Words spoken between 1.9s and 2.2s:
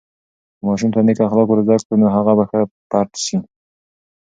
نو